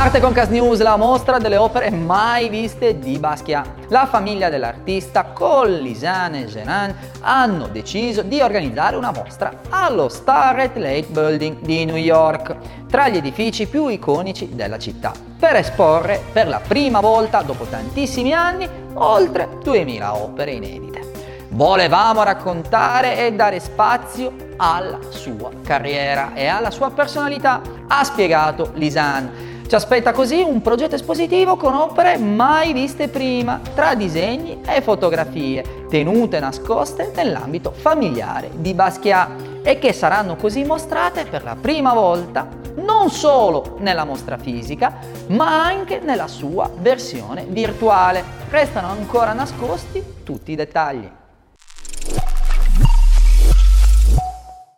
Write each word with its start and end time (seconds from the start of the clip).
Arte 0.00 0.20
Concast 0.20 0.52
News, 0.52 0.80
la 0.80 0.96
mostra 0.96 1.38
delle 1.38 1.56
opere 1.56 1.90
mai 1.90 2.48
viste 2.48 3.00
di 3.00 3.18
Basquiat. 3.18 3.86
La 3.88 4.06
famiglia 4.06 4.48
dell'artista 4.48 5.24
con 5.24 5.68
Lisanne 5.72 6.44
e 6.44 6.46
Genan 6.46 6.94
hanno 7.22 7.66
deciso 7.66 8.22
di 8.22 8.40
organizzare 8.40 8.94
una 8.94 9.10
mostra 9.10 9.50
allo 9.70 10.08
Starrett 10.08 10.76
Lake 10.76 11.08
Building 11.08 11.58
di 11.62 11.84
New 11.84 11.96
York, 11.96 12.54
tra 12.88 13.08
gli 13.08 13.16
edifici 13.16 13.66
più 13.66 13.88
iconici 13.88 14.54
della 14.54 14.78
città, 14.78 15.12
per 15.36 15.56
esporre 15.56 16.22
per 16.32 16.46
la 16.46 16.60
prima 16.64 17.00
volta 17.00 17.42
dopo 17.42 17.64
tantissimi 17.64 18.32
anni 18.32 18.68
oltre 18.94 19.48
2000 19.64 20.14
opere 20.14 20.52
inedite. 20.52 21.46
Volevamo 21.48 22.22
raccontare 22.22 23.26
e 23.26 23.32
dare 23.32 23.58
spazio 23.58 24.32
alla 24.58 25.00
sua 25.08 25.50
carriera 25.64 26.34
e 26.34 26.46
alla 26.46 26.70
sua 26.70 26.90
personalità, 26.92 27.60
ha 27.88 28.04
spiegato 28.04 28.70
Lisanne 28.74 29.47
ci 29.68 29.74
aspetta 29.74 30.12
così 30.12 30.40
un 30.40 30.62
progetto 30.62 30.94
espositivo 30.94 31.56
con 31.56 31.74
opere 31.74 32.16
mai 32.16 32.72
viste 32.72 33.08
prima, 33.08 33.60
tra 33.74 33.94
disegni 33.94 34.62
e 34.66 34.80
fotografie, 34.80 35.84
tenute 35.90 36.40
nascoste 36.40 37.12
nell'ambito 37.14 37.72
familiare 37.72 38.48
di 38.54 38.72
Basquiat 38.72 39.60
e 39.62 39.78
che 39.78 39.92
saranno 39.92 40.36
così 40.36 40.64
mostrate 40.64 41.26
per 41.26 41.44
la 41.44 41.54
prima 41.54 41.92
volta 41.92 42.48
non 42.76 43.10
solo 43.10 43.76
nella 43.80 44.04
mostra 44.04 44.38
fisica, 44.38 45.00
ma 45.28 45.62
anche 45.66 45.98
nella 45.98 46.28
sua 46.28 46.70
versione 46.74 47.44
virtuale. 47.46 48.24
Restano 48.48 48.88
ancora 48.88 49.34
nascosti 49.34 50.02
tutti 50.24 50.52
i 50.52 50.56
dettagli. 50.56 51.10